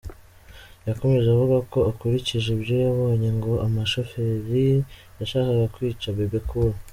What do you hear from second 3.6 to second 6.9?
umushoferi yashakaga kwica Bebe Cool.